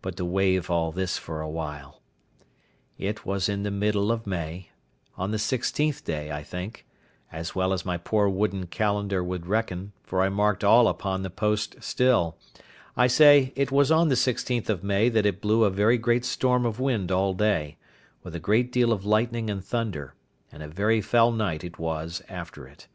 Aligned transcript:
But 0.00 0.16
to 0.16 0.24
waive 0.24 0.70
all 0.70 0.90
this 0.90 1.18
for 1.18 1.42
a 1.42 1.50
while. 1.50 2.00
It 2.96 3.26
was 3.26 3.46
in 3.46 3.62
the 3.62 3.70
middle 3.70 4.10
of 4.10 4.26
May, 4.26 4.70
on 5.18 5.32
the 5.32 5.38
sixteenth 5.38 6.02
day, 6.02 6.32
I 6.32 6.42
think, 6.42 6.86
as 7.30 7.54
well 7.54 7.74
as 7.74 7.84
my 7.84 7.98
poor 7.98 8.26
wooden 8.26 8.68
calendar 8.68 9.22
would 9.22 9.46
reckon, 9.46 9.92
for 10.02 10.22
I 10.22 10.30
marked 10.30 10.64
all 10.64 10.88
upon 10.88 11.20
the 11.20 11.28
post 11.28 11.76
still; 11.82 12.38
I 12.96 13.06
say, 13.06 13.52
it 13.54 13.70
was 13.70 13.92
on 13.92 14.08
the 14.08 14.16
sixteenth 14.16 14.70
of 14.70 14.82
May 14.82 15.10
that 15.10 15.26
it 15.26 15.42
blew 15.42 15.64
a 15.64 15.70
very 15.70 15.98
great 15.98 16.24
storm 16.24 16.64
of 16.64 16.80
wind 16.80 17.12
all 17.12 17.34
day, 17.34 17.76
with 18.22 18.34
a 18.34 18.40
great 18.40 18.72
deal 18.72 18.94
of 18.94 19.04
lightning 19.04 19.50
and 19.50 19.62
thunder, 19.62 20.14
and; 20.50 20.62
a 20.62 20.68
very 20.68 21.02
foul 21.02 21.32
night 21.32 21.62
it 21.64 21.78
was 21.78 22.22
after 22.30 22.66
it. 22.66 22.88